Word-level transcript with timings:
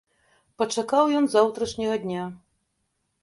Пачакаў 0.61 1.11
ён 1.19 1.27
заўтрашняга 1.35 1.99
дня. 2.05 2.23